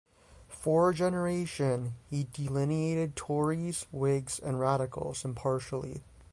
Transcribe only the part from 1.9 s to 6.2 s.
he delineated Tories, Whigs and Radicals impartially.